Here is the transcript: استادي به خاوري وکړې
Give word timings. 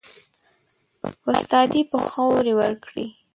استادي 1.31 1.81
به 1.89 1.99
خاوري 2.09 2.53
وکړې 2.55 3.05